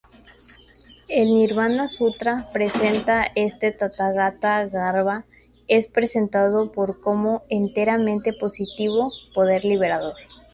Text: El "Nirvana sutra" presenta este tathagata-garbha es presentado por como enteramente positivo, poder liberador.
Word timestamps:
El 1.09 1.31
"Nirvana 1.31 1.87
sutra" 1.87 2.49
presenta 2.51 3.23
este 3.35 3.71
tathagata-garbha 3.71 5.25
es 5.67 5.85
presentado 5.85 6.71
por 6.71 6.99
como 7.01 7.43
enteramente 7.51 8.33
positivo, 8.33 9.11
poder 9.35 9.63
liberador. 9.63 10.15